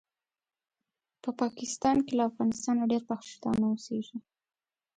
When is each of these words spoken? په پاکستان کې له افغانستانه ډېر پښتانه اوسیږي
په 1.21 1.29
پاکستان 1.41 1.97
کې 2.05 2.13
له 2.17 2.23
افغانستانه 2.29 2.83
ډېر 2.91 3.03
پښتانه 3.09 3.63
اوسیږي 3.69 4.17